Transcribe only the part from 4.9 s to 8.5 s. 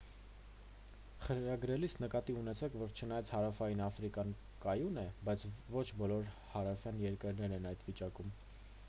է բայց ոչ բոլոր հարևան երկրներն են այդ վիճակում